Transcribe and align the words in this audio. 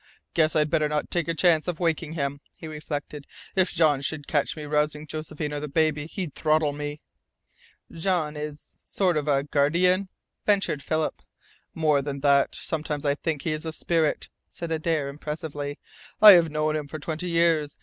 "Guess 0.33 0.55
I'd 0.55 0.71
better 0.71 0.89
not 0.89 1.11
take 1.11 1.27
a 1.27 1.35
chance 1.35 1.67
of 1.67 1.79
waking 1.79 2.13
him," 2.13 2.41
he 2.57 2.67
reflected. 2.67 3.27
"If 3.55 3.71
Jean 3.71 4.01
should 4.01 4.25
catch 4.25 4.55
me 4.57 4.63
rousing 4.63 5.05
Josephine 5.05 5.53
or 5.53 5.59
the 5.59 5.67
baby 5.67 6.07
he'd 6.07 6.33
throttle 6.33 6.73
me." 6.73 7.01
"Jean 7.91 8.35
is 8.35 8.79
a 8.83 8.87
sort 8.87 9.15
of 9.15 9.29
guardian," 9.51 10.09
ventured 10.43 10.81
Philip. 10.81 11.21
"More 11.75 12.01
than 12.01 12.21
that. 12.21 12.55
Sometimes 12.55 13.05
I 13.05 13.13
think 13.13 13.43
he 13.43 13.51
is 13.51 13.63
a 13.63 13.71
spirit," 13.71 14.29
said 14.49 14.71
Adare 14.71 15.07
impressively. 15.07 15.77
"I 16.19 16.31
have 16.31 16.49
known 16.49 16.75
him 16.75 16.87
for 16.87 16.97
twenty 16.97 17.29
years. 17.29 17.77